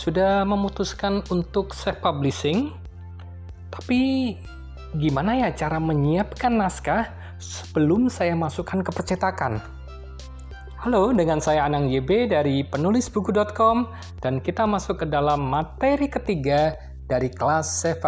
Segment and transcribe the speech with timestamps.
[0.00, 2.72] sudah memutuskan untuk self publishing,
[3.68, 4.32] tapi
[4.96, 9.60] gimana ya cara menyiapkan naskah sebelum saya masukkan ke percetakan?
[10.80, 13.92] Halo, dengan saya Anang YB dari penulisbuku.com
[14.24, 18.00] dan kita masuk ke dalam materi ketiga dari kelas self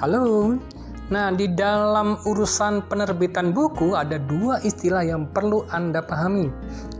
[0.00, 0.56] Halo.
[1.12, 6.48] Nah, di dalam urusan penerbitan buku ada dua istilah yang perlu Anda pahami.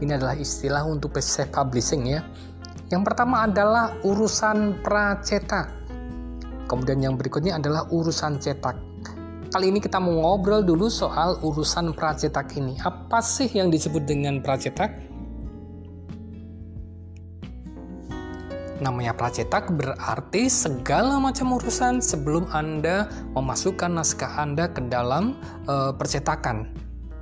[0.05, 2.21] Ini adalah istilah untuk self publishing ya.
[2.93, 5.73] Yang pertama adalah urusan pracetak.
[6.69, 8.77] Kemudian yang berikutnya adalah urusan cetak.
[9.49, 12.77] Kali ini kita mau ngobrol dulu soal urusan pracetak ini.
[12.85, 15.10] Apa sih yang disebut dengan pracetak?
[18.81, 23.05] Namanya pracetak berarti segala macam urusan sebelum Anda
[23.37, 25.37] memasukkan naskah Anda ke dalam
[25.69, 26.65] e, percetakan.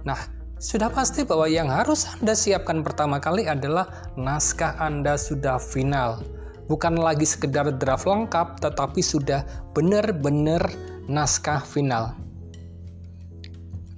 [0.07, 0.15] Nah,
[0.55, 6.23] sudah pasti bahwa yang harus Anda siapkan pertama kali adalah naskah Anda sudah final.
[6.71, 9.43] Bukan lagi sekedar draft lengkap, tetapi sudah
[9.75, 10.63] benar-benar
[11.11, 12.15] naskah final.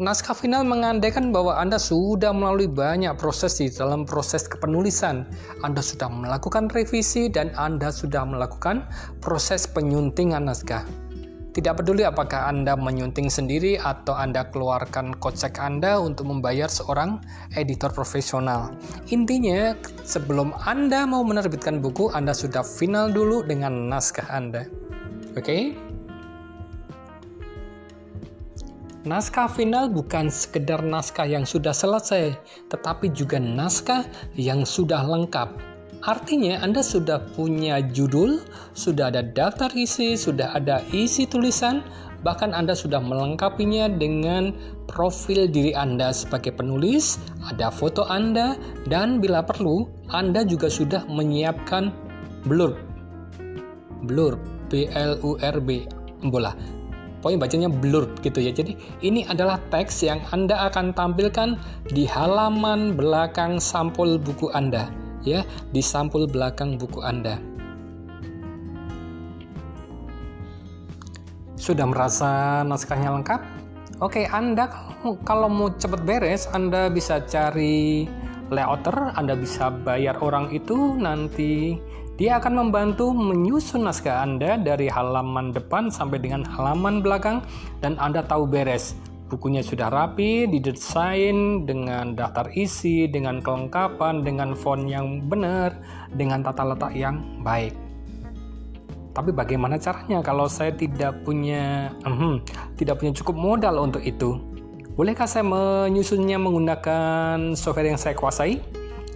[0.02, 5.30] Naskah final mengandaikan bahwa Anda sudah melalui banyak proses di dalam proses kepenulisan.
[5.62, 8.90] Anda sudah melakukan revisi dan Anda sudah melakukan
[9.22, 10.82] proses penyuntingan naskah.
[11.54, 17.22] Tidak peduli apakah Anda menyunting sendiri atau Anda keluarkan kocek Anda untuk membayar seorang
[17.54, 18.74] editor profesional.
[19.14, 24.66] Intinya, sebelum Anda mau menerbitkan buku, Anda sudah final dulu dengan naskah Anda.
[25.38, 25.46] Oke?
[25.46, 25.91] Okay?
[29.02, 32.38] Naskah final bukan sekedar naskah yang sudah selesai,
[32.70, 34.06] tetapi juga naskah
[34.38, 35.58] yang sudah lengkap.
[36.06, 38.46] Artinya Anda sudah punya judul,
[38.78, 41.82] sudah ada daftar isi, sudah ada isi tulisan,
[42.22, 44.54] bahkan Anda sudah melengkapinya dengan
[44.86, 47.18] profil diri Anda sebagai penulis,
[47.50, 48.54] ada foto Anda,
[48.86, 51.90] dan bila perlu, Anda juga sudah menyiapkan
[52.46, 52.78] blurb.
[54.06, 54.38] Blurb,
[54.70, 55.70] B-L-U-R-B,
[56.30, 56.81] bola
[57.22, 58.50] Pokoknya bacanya blur gitu ya.
[58.50, 58.74] Jadi
[59.06, 61.56] ini adalah teks yang Anda akan tampilkan
[61.94, 64.90] di halaman belakang sampul buku Anda
[65.22, 67.38] ya, di sampul belakang buku Anda.
[71.62, 73.42] Sudah merasa naskahnya lengkap?
[74.02, 74.66] Oke, Anda
[75.22, 78.10] kalau mau cepat beres, Anda bisa cari
[78.50, 81.78] layouter, Anda bisa bayar orang itu nanti
[82.22, 87.42] dia akan membantu menyusun naskah Anda dari halaman depan sampai dengan halaman belakang
[87.82, 88.94] dan Anda tahu beres.
[89.34, 95.74] Bukunya sudah rapi, didesain dengan daftar isi, dengan kelengkapan, dengan font yang benar,
[96.14, 97.74] dengan tata letak yang baik.
[99.18, 102.38] Tapi bagaimana caranya kalau saya tidak punya uh,
[102.78, 104.38] tidak punya cukup modal untuk itu?
[104.94, 108.62] Bolehkah saya menyusunnya menggunakan software yang saya kuasai?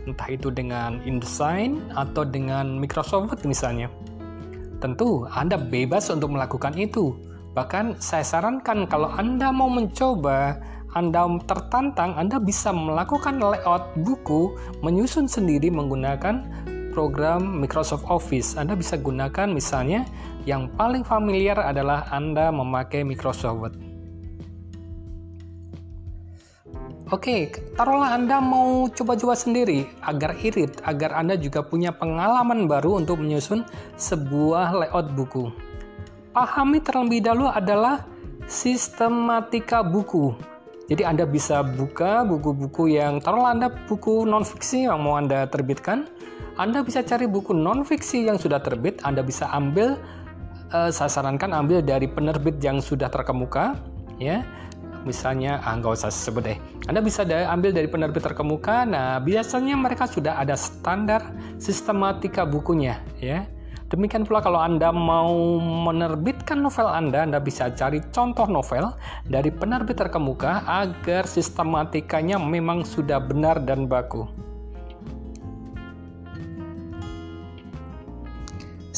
[0.06, 3.90] Entah itu dengan InDesign atau dengan Microsoft Word misalnya.
[4.80, 7.18] Tentu Anda bebas untuk melakukan itu.
[7.58, 10.60] Bahkan saya sarankan kalau Anda mau mencoba,
[10.94, 16.44] Anda tertantang, Anda bisa melakukan layout buku, menyusun sendiri menggunakan
[16.96, 18.56] program Microsoft Office.
[18.56, 20.08] Anda bisa gunakan misalnya
[20.48, 23.85] yang paling familiar adalah Anda memakai Microsoft Word.
[27.16, 27.48] Oke,
[27.80, 33.64] taruhlah Anda mau coba-coba sendiri agar irit, agar Anda juga punya pengalaman baru untuk menyusun
[33.96, 35.48] sebuah layout buku.
[36.36, 38.04] Pahami terlebih dahulu adalah
[38.52, 40.36] sistematika buku.
[40.92, 46.12] Jadi Anda bisa buka buku-buku yang taruhlah Anda buku non-fiksi yang mau Anda terbitkan.
[46.60, 49.96] Anda bisa cari buku non-fiksi yang sudah terbit, Anda bisa ambil
[50.76, 53.80] uh, saya sarankan ambil dari penerbit yang sudah terkemuka
[54.20, 54.44] ya
[55.06, 56.58] misalnya ah nggak usah sebut deh.
[56.90, 58.84] Anda bisa ambil dari penerbit terkemuka.
[58.84, 61.32] Nah biasanya mereka sudah ada standar
[61.62, 63.46] sistematika bukunya ya.
[63.86, 68.90] Demikian pula kalau Anda mau menerbitkan novel Anda, Anda bisa cari contoh novel
[69.30, 74.26] dari penerbit terkemuka agar sistematikanya memang sudah benar dan baku.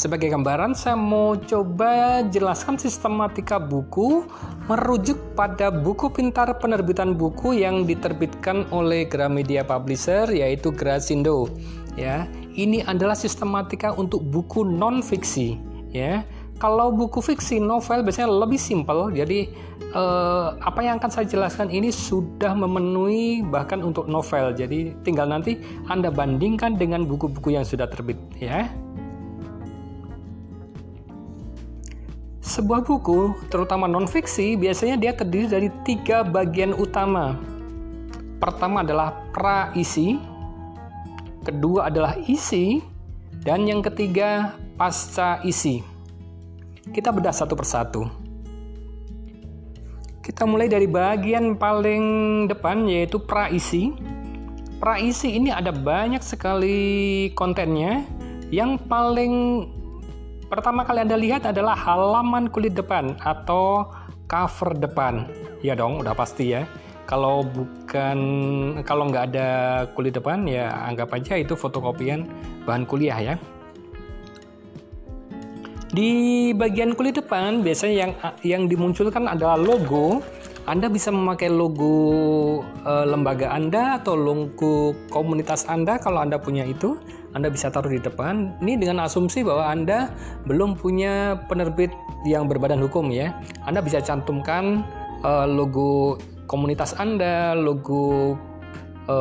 [0.07, 4.23] Sebagai gambaran, saya mau coba jelaskan sistematika buku
[4.71, 11.51] merujuk pada buku pintar penerbitan buku yang diterbitkan oleh Gramedia Publisher yaitu Grasindo.
[11.99, 12.23] Ya,
[12.55, 15.59] ini adalah sistematika untuk buku non fiksi.
[15.91, 16.23] Ya,
[16.55, 19.51] Kalau buku fiksi novel biasanya lebih simpel, jadi
[19.91, 24.55] eh, apa yang akan saya jelaskan ini sudah memenuhi bahkan untuk novel.
[24.55, 25.59] Jadi tinggal nanti
[25.91, 28.71] Anda bandingkan dengan buku-buku yang sudah terbit ya.
[32.57, 37.37] Sebuah buku, terutama non-fiksi, biasanya dia terdiri dari tiga bagian utama.
[38.41, 40.17] Pertama adalah pra-isi,
[41.45, 42.81] kedua adalah isi,
[43.45, 45.85] dan yang ketiga pasca isi.
[46.89, 48.09] Kita bedah satu persatu.
[50.25, 52.03] Kita mulai dari bagian paling
[52.49, 53.93] depan yaitu praisi.
[54.81, 58.01] Praisi ini ada banyak sekali kontennya.
[58.49, 59.33] Yang paling
[60.47, 63.87] pertama kali Anda lihat adalah halaman kulit depan atau
[64.27, 65.27] cover depan.
[65.63, 66.67] Ya dong, udah pasti ya.
[67.07, 68.19] Kalau bukan
[68.83, 69.49] kalau nggak ada
[69.95, 72.27] kulit depan ya anggap aja itu fotokopian
[72.67, 73.35] bahan kuliah ya.
[75.87, 78.11] Di bagian kulit depan biasanya yang
[78.43, 80.19] yang dimunculkan adalah logo.
[80.67, 86.99] Anda bisa memakai logo e, lembaga Anda atau logo komunitas Anda kalau Anda punya itu.
[87.31, 88.59] Anda bisa taruh di depan.
[88.59, 90.11] Ini dengan asumsi bahwa Anda
[90.43, 91.95] belum punya penerbit
[92.27, 93.31] yang berbadan hukum ya.
[93.63, 94.83] Anda bisa cantumkan
[95.23, 96.19] e, logo
[96.51, 98.35] komunitas Anda, logo
[99.07, 99.15] e,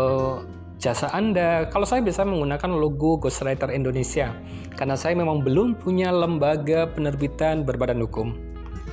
[0.82, 1.70] jasa Anda.
[1.70, 4.34] Kalau saya bisa menggunakan logo Ghostwriter Indonesia
[4.74, 8.34] karena saya memang belum punya lembaga penerbitan berbadan hukum.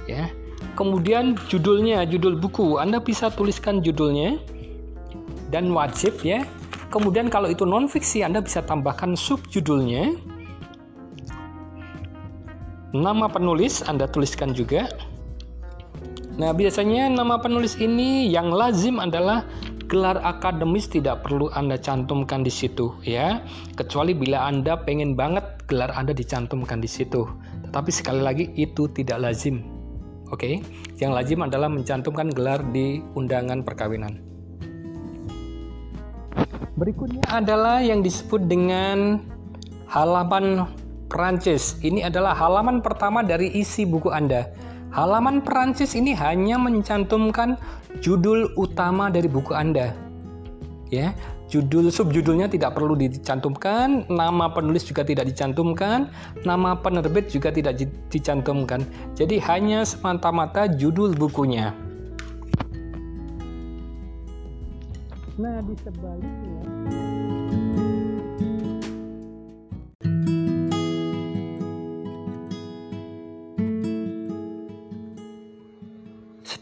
[0.05, 0.29] Ya.
[0.73, 4.41] Kemudian judulnya, judul buku, Anda bisa tuliskan judulnya
[5.53, 6.41] dan wajib ya.
[6.89, 10.17] Kemudian kalau itu non fiksi Anda bisa tambahkan subjudulnya.
[12.93, 14.89] Nama penulis Anda tuliskan juga.
[16.37, 19.45] Nah, biasanya nama penulis ini yang lazim adalah
[19.89, 23.41] gelar akademis tidak perlu Anda cantumkan di situ ya.
[23.77, 27.25] Kecuali bila Anda pengen banget gelar Anda dicantumkan di situ.
[27.69, 29.72] Tetapi sekali lagi itu tidak lazim.
[30.33, 30.41] Oke.
[30.41, 30.55] Okay?
[30.97, 34.17] Yang lazim adalah mencantumkan gelar di undangan perkawinan.
[36.73, 39.21] Berikutnya adalah yang disebut dengan
[39.85, 40.65] halaman
[41.05, 41.77] Perancis.
[41.85, 44.49] Ini adalah halaman pertama dari isi buku Anda.
[44.89, 47.61] Halaman Perancis ini hanya mencantumkan
[48.01, 49.93] judul utama dari buku Anda.
[50.89, 51.13] Ya,
[51.53, 56.09] judul subjudulnya tidak perlu dicantumkan, nama penulis juga tidak dicantumkan,
[56.41, 57.77] nama penerbit juga tidak
[58.09, 58.81] dicantumkan.
[59.13, 61.69] Jadi hanya semata-mata judul bukunya.
[65.37, 66.61] Nah, di sebaliknya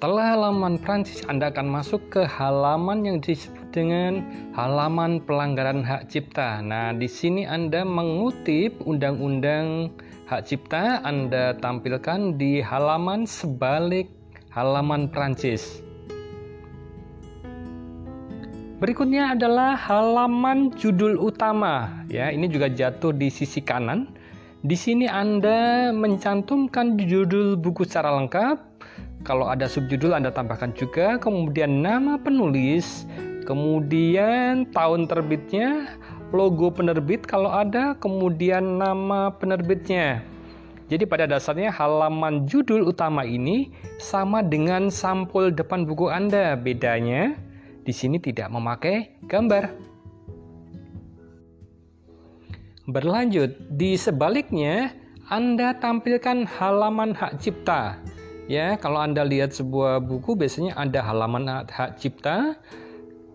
[0.02, 4.22] Setelah halaman Prancis, Anda akan masuk ke halaman yang disebut dengan
[4.54, 6.60] halaman pelanggaran hak cipta.
[6.60, 9.96] Nah, di sini Anda mengutip undang-undang
[10.28, 14.12] hak cipta, Anda tampilkan di halaman sebalik
[14.52, 15.82] halaman Prancis.
[18.82, 22.04] Berikutnya adalah halaman judul utama.
[22.10, 24.10] Ya, ini juga jatuh di sisi kanan.
[24.62, 28.58] Di sini Anda mencantumkan judul buku secara lengkap,
[29.22, 33.06] kalau ada subjudul Anda tambahkan juga, kemudian nama penulis,
[33.52, 36.00] kemudian tahun terbitnya,
[36.32, 40.24] logo penerbit kalau ada, kemudian nama penerbitnya.
[40.88, 46.56] Jadi pada dasarnya halaman judul utama ini sama dengan sampul depan buku Anda.
[46.56, 47.36] Bedanya
[47.84, 49.72] di sini tidak memakai gambar.
[52.92, 54.92] Berlanjut, di sebaliknya
[55.32, 58.00] Anda tampilkan halaman hak cipta.
[58.52, 62.60] Ya, kalau Anda lihat sebuah buku biasanya ada halaman hak cipta.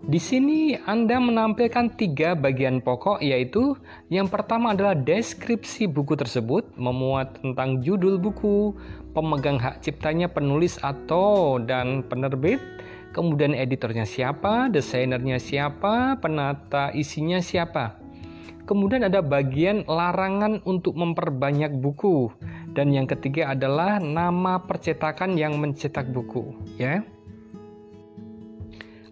[0.05, 3.81] Di sini Anda menampilkan tiga bagian pokok yaitu
[4.12, 8.76] yang pertama adalah deskripsi buku tersebut, memuat tentang judul buku,
[9.17, 12.61] pemegang hak ciptanya penulis atau dan penerbit,
[13.17, 17.97] kemudian editornya siapa, desainernya siapa, penata isinya siapa.
[18.69, 22.29] Kemudian ada bagian larangan untuk memperbanyak buku
[22.76, 27.00] dan yang ketiga adalah nama percetakan yang mencetak buku, ya.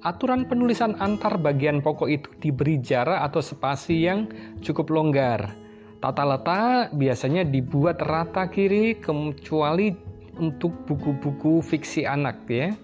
[0.05, 4.29] Aturan penulisan antar bagian pokok itu diberi jarak atau spasi yang
[4.61, 5.49] cukup longgar.
[5.97, 9.97] Tata letak biasanya dibuat rata kiri kecuali
[10.37, 12.77] untuk buku-buku fiksi anak ya.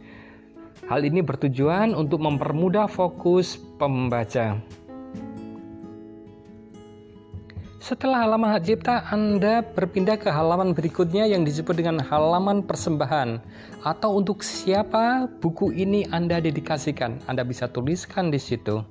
[0.88, 4.56] Hal ini bertujuan untuk mempermudah fokus pembaca.
[7.80, 13.40] Setelah halaman hak cipta, Anda berpindah ke halaman berikutnya yang disebut dengan halaman persembahan
[13.80, 17.25] atau untuk siapa buku ini Anda dedikasikan.
[17.25, 18.84] Anda bisa tuliskan di situ.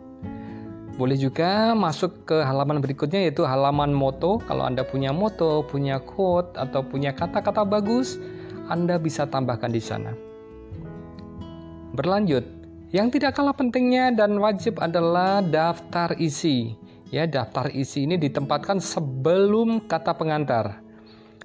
[0.98, 4.42] Boleh juga masuk ke halaman berikutnya yaitu halaman moto.
[4.50, 8.18] Kalau Anda punya moto, punya quote atau punya kata-kata bagus,
[8.74, 10.18] Anda bisa tambahkan di sana.
[11.94, 12.42] Berlanjut,
[12.90, 16.79] yang tidak kalah pentingnya dan wajib adalah daftar isi.
[17.10, 20.78] Ya, daftar isi ini ditempatkan sebelum kata pengantar.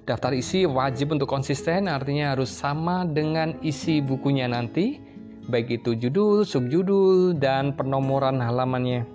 [0.05, 5.01] Daftar isi wajib untuk konsisten, artinya harus sama dengan isi bukunya nanti,
[5.49, 9.09] baik itu judul, subjudul, dan penomoran halamannya.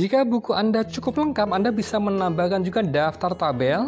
[0.00, 3.84] Jika buku Anda cukup lengkap, Anda bisa menambahkan juga daftar tabel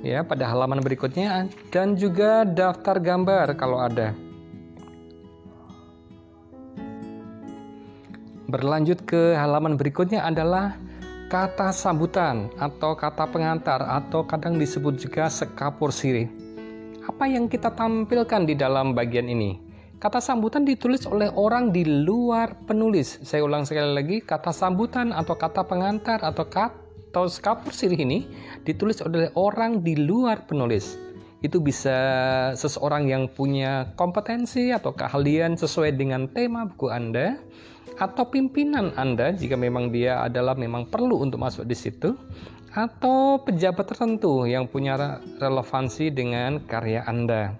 [0.00, 4.16] ya pada halaman berikutnya dan juga daftar gambar kalau ada.
[8.48, 10.80] Berlanjut ke halaman berikutnya adalah
[11.28, 16.24] kata sambutan atau kata pengantar atau kadang disebut juga sekapur siri.
[17.04, 19.60] Apa yang kita tampilkan di dalam bagian ini?
[20.00, 23.20] Kata sambutan ditulis oleh orang di luar penulis.
[23.20, 28.28] Saya ulang sekali lagi, kata sambutan atau kata pengantar atau kata atau skapur sirih ini
[28.68, 30.96] ditulis oleh orang di luar penulis.
[31.40, 31.96] Itu bisa
[32.52, 37.40] seseorang yang punya kompetensi atau keahlian sesuai dengan tema buku Anda
[37.98, 42.14] atau pimpinan Anda jika memang dia adalah memang perlu untuk masuk di situ
[42.70, 47.58] atau pejabat tertentu yang punya relevansi dengan karya Anda.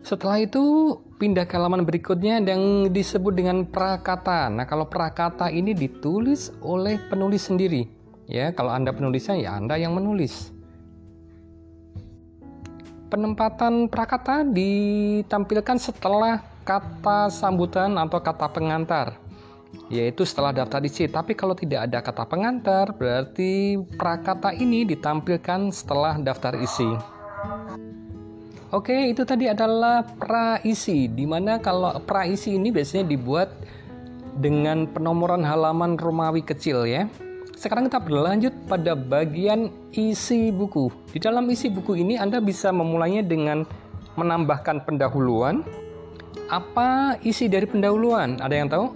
[0.00, 4.48] Setelah itu pindah ke halaman berikutnya yang disebut dengan prakata.
[4.48, 7.84] Nah, kalau prakata ini ditulis oleh penulis sendiri.
[8.24, 10.48] Ya, kalau Anda penulisnya ya Anda yang menulis.
[13.12, 19.16] Penempatan prakata ditampilkan setelah kata sambutan atau kata pengantar
[19.88, 21.08] yaitu setelah daftar isi.
[21.08, 26.88] Tapi kalau tidak ada kata pengantar, berarti prakata ini ditampilkan setelah daftar isi.
[28.68, 33.48] Oke, itu tadi adalah praisi, di mana kalau praisi ini biasanya dibuat
[34.36, 37.08] dengan penomoran halaman Romawi kecil ya.
[37.56, 40.92] Sekarang kita berlanjut pada bagian isi buku.
[41.10, 43.64] Di dalam isi buku ini Anda bisa memulainya dengan
[44.20, 45.64] menambahkan pendahuluan.
[46.48, 48.40] Apa isi dari pendahuluan?
[48.40, 48.86] Ada yang tahu?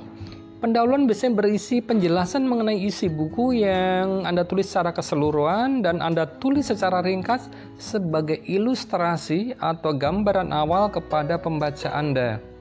[0.64, 6.72] Pendahuluan biasanya berisi penjelasan mengenai isi buku yang Anda tulis secara keseluruhan dan Anda tulis
[6.72, 12.51] secara ringkas sebagai ilustrasi atau gambaran awal kepada pembaca Anda.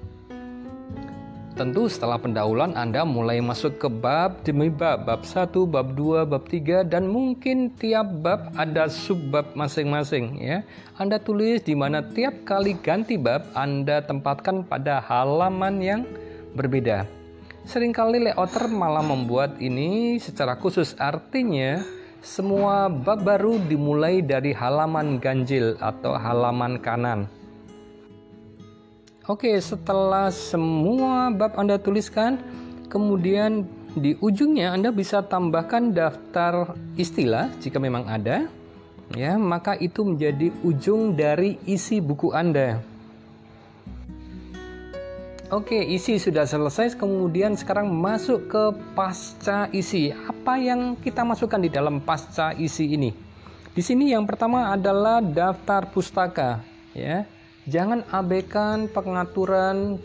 [1.62, 6.50] Tentu setelah pendahuluan Anda mulai masuk ke bab demi bab, bab 1, bab 2, bab
[6.50, 10.66] 3 dan mungkin tiap bab ada subbab masing-masing ya.
[10.98, 16.02] Anda tulis di mana tiap kali ganti bab Anda tempatkan pada halaman yang
[16.58, 17.06] berbeda.
[17.70, 21.86] Seringkali layouter malah membuat ini secara khusus artinya
[22.26, 27.30] semua bab baru dimulai dari halaman ganjil atau halaman kanan.
[29.30, 32.42] Oke, setelah semua bab Anda tuliskan,
[32.90, 38.50] kemudian di ujungnya Anda bisa tambahkan daftar istilah jika memang ada.
[39.14, 42.82] Ya, maka itu menjadi ujung dari isi buku Anda.
[45.54, 46.98] Oke, isi sudah selesai.
[46.98, 48.64] Kemudian sekarang masuk ke
[48.98, 50.10] pasca isi.
[50.10, 53.14] Apa yang kita masukkan di dalam pasca isi ini?
[53.70, 56.64] Di sini yang pertama adalah daftar pustaka,
[56.98, 57.28] ya.
[57.70, 60.02] Jangan abaikan pengaturan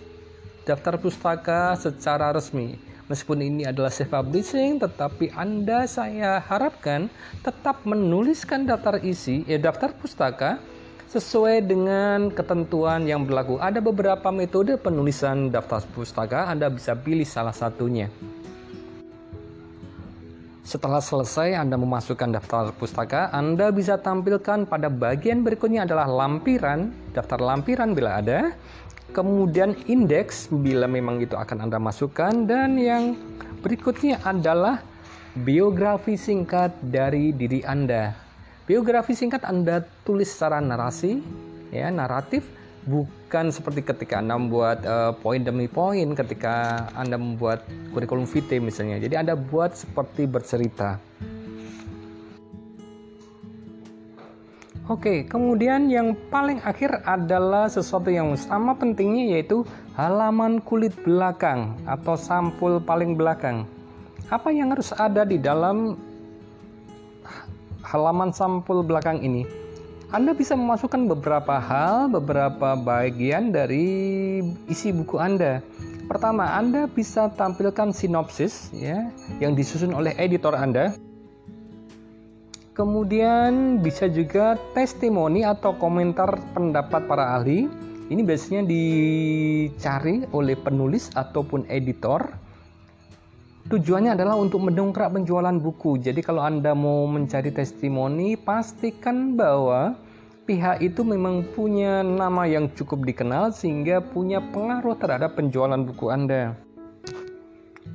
[0.68, 2.76] daftar pustaka secara resmi.
[3.08, 7.08] Meskipun ini adalah self publishing, tetapi Anda saya harapkan
[7.40, 10.58] tetap menuliskan daftar isi, ya daftar pustaka
[11.08, 13.56] sesuai dengan ketentuan yang berlaku.
[13.56, 18.12] Ada beberapa metode penulisan daftar pustaka, Anda bisa pilih salah satunya.
[20.66, 27.38] Setelah selesai Anda memasukkan daftar pustaka, Anda bisa tampilkan pada bagian berikutnya adalah lampiran, daftar
[27.38, 28.50] lampiran bila ada,
[29.14, 33.14] kemudian indeks bila memang itu akan Anda masukkan, dan yang
[33.62, 34.82] berikutnya adalah
[35.38, 38.18] biografi singkat dari diri Anda.
[38.66, 41.22] Biografi singkat Anda tulis secara narasi,
[41.70, 42.42] ya naratif,
[42.86, 49.02] bukan seperti ketika Anda membuat uh, poin demi poin ketika Anda membuat kurikulum vitae misalnya.
[49.02, 51.02] Jadi Anda buat seperti bercerita.
[54.86, 59.66] Oke, kemudian yang paling akhir adalah sesuatu yang sama pentingnya yaitu
[59.98, 63.66] halaman kulit belakang atau sampul paling belakang.
[64.30, 65.98] Apa yang harus ada di dalam
[67.82, 69.42] halaman sampul belakang ini,
[70.14, 74.38] Anda bisa memasukkan beberapa hal, beberapa bagian dari
[74.70, 75.58] isi buku Anda.
[76.06, 79.10] Pertama, Anda bisa tampilkan sinopsis ya
[79.42, 80.94] yang disusun oleh editor Anda.
[82.78, 87.66] Kemudian bisa juga testimoni atau komentar pendapat para ahli.
[88.06, 92.45] Ini biasanya dicari oleh penulis ataupun editor.
[93.66, 95.98] Tujuannya adalah untuk mendongkrak penjualan buku.
[95.98, 99.98] Jadi kalau Anda mau mencari testimoni, pastikan bahwa
[100.46, 106.54] pihak itu memang punya nama yang cukup dikenal sehingga punya pengaruh terhadap penjualan buku Anda.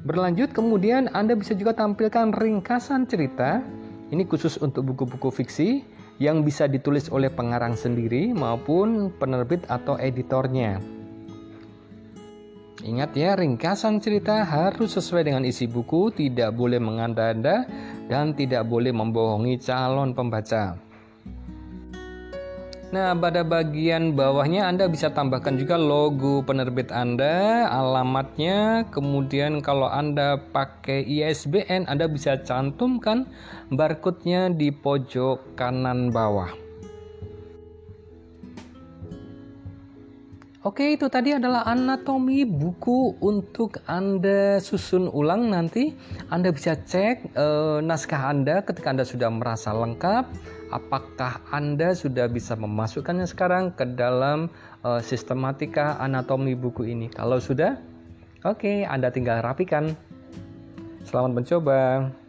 [0.03, 3.63] Berlanjut kemudian Anda bisa juga tampilkan ringkasan cerita.
[4.11, 5.87] Ini khusus untuk buku-buku fiksi
[6.19, 11.00] yang bisa ditulis oleh pengarang sendiri maupun penerbit atau editornya.
[12.81, 17.69] Ingat ya, ringkasan cerita harus sesuai dengan isi buku, tidak boleh menganda-anda,
[18.09, 20.73] dan tidak boleh membohongi calon pembaca.
[22.91, 30.35] Nah, pada bagian bawahnya Anda bisa tambahkan juga logo penerbit Anda, alamatnya, kemudian kalau Anda
[30.35, 33.31] pakai ISBN, Anda bisa cantumkan
[33.71, 36.70] barcode-nya di pojok kanan bawah.
[40.61, 45.89] Oke, itu tadi adalah anatomi buku untuk Anda susun ulang nanti.
[46.29, 47.45] Anda bisa cek e,
[47.81, 50.29] naskah Anda ketika Anda sudah merasa lengkap.
[50.69, 54.53] Apakah Anda sudah bisa memasukkannya sekarang ke dalam
[54.85, 57.09] e, sistematika anatomi buku ini?
[57.09, 57.81] Kalau sudah,
[58.45, 59.97] oke, Anda tinggal rapikan.
[61.09, 62.20] Selamat mencoba.